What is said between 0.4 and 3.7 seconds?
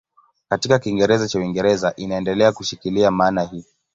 Katika Kiingereza cha Uingereza inaendelea kushikilia maana hii.